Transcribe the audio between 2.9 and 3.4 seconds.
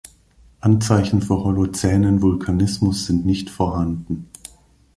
sind